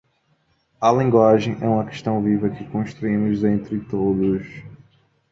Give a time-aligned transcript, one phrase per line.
[0.81, 4.47] A linguagem é uma questão viva que construímos entre todos.